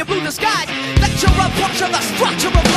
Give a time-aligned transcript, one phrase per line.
[0.00, 0.66] your blue skies.
[0.98, 2.69] Lecture of rupture, the structure of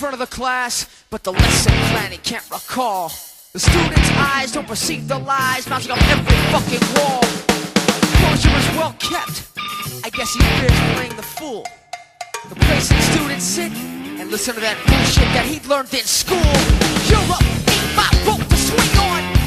[0.00, 3.12] front of the class, but the lesson plan he can't recall.
[3.52, 7.20] The students' eyes don't perceive the lies mounting on every fucking wall.
[8.16, 9.44] Closure is well kept.
[10.02, 11.66] I guess he fears playing the fool.
[12.48, 13.72] The place the students sit
[14.18, 16.50] and listen to that bullshit that he learned in school.
[17.12, 19.39] Europe ain't my rope to swing on.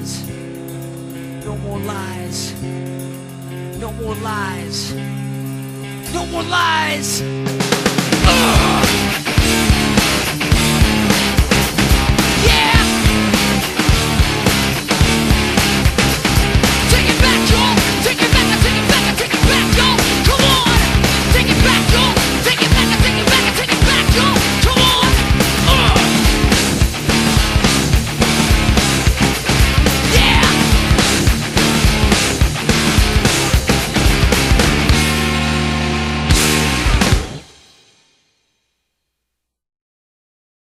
[0.00, 1.44] lies.
[1.44, 2.54] No more lies.
[3.78, 4.94] No more lies.
[6.14, 7.22] No more lies.
[8.26, 8.89] Ugh!